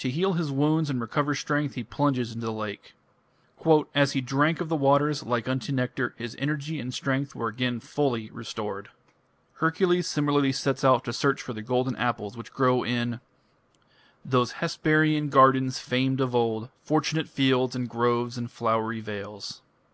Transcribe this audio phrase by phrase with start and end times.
[0.00, 2.92] To heal his wounds and recover strength he plunges into the lake.
[3.94, 7.80] "As he drank of the waters, like unto nectar, his energy and strength were again
[7.80, 8.90] fully restored."
[9.54, 13.20] Hercules similarly sets out to search for the golden apples which grow in
[14.22, 19.62] those Hesperian gardens famed of old, Fortunate fields, and groves and flowery vales.